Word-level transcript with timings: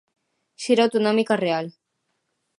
Xira 0.63 0.81
autonómica 0.85 1.35
real. 1.45 1.65